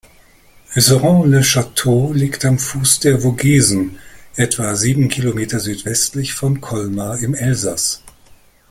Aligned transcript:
Husseren-les-Châteaux 0.73 2.11
liegt 2.11 2.43
am 2.43 2.57
Fuß 2.57 3.01
der 3.01 3.19
Vogesen, 3.21 3.99
etwa 4.35 4.75
sieben 4.75 5.09
Kilometer 5.09 5.59
südwestlich 5.59 6.33
von 6.33 6.59
Colmar 6.59 7.19
im 7.19 7.35
Elsass. 7.35 8.01